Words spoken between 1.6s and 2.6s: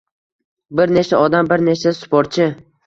nechta sportchi